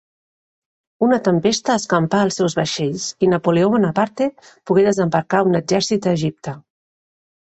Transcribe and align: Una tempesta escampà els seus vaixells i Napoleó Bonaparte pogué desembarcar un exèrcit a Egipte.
Una 1.07 1.17
tempesta 1.25 1.73
escampà 1.81 2.21
els 2.27 2.37
seus 2.41 2.55
vaixells 2.59 3.05
i 3.27 3.29
Napoleó 3.33 3.67
Bonaparte 3.73 4.29
pogué 4.71 4.87
desembarcar 4.87 5.43
un 5.51 5.61
exèrcit 5.61 6.09
a 6.09 6.15
Egipte. 6.21 6.55